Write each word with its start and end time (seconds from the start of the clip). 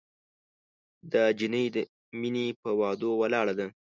دا 1.11 1.23
جینۍ 1.37 1.65
د 1.75 1.77
مینې 2.19 2.45
پهٔ 2.61 2.71
وعدو 2.79 3.09
ولاړه 3.21 3.53
ده 3.59 3.67